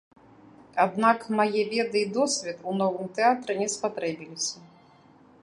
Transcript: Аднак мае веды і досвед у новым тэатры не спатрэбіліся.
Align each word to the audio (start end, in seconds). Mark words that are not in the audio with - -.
Аднак 0.85 1.19
мае 1.39 1.61
веды 1.73 1.97
і 2.01 2.07
досвед 2.17 2.57
у 2.73 2.75
новым 2.81 3.05
тэатры 3.21 3.53
не 3.61 3.67
спатрэбіліся. 3.75 4.57